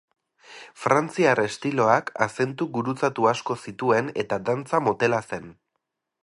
Frantziar 0.83 1.41
estiloak 1.43 2.09
azentu 2.27 2.67
gurutzatu 2.79 3.29
asko 3.33 3.59
zituen 3.67 4.11
eta 4.25 4.41
dantza 4.49 4.81
motela 4.89 5.21
zen. 5.31 5.47